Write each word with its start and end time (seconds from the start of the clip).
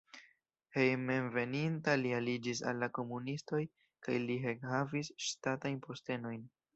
Hejmenveninta 0.75 1.93
li 2.03 2.13
aliĝis 2.19 2.61
al 2.71 2.81
la 2.85 2.89
komunistoj 2.99 3.59
kaj 4.07 4.15
li 4.23 4.39
ekhavis 4.53 5.13
ŝtatajn 5.27 5.77
postenojn. 5.85 6.43